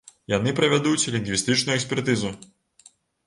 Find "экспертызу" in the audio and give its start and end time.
1.79-2.31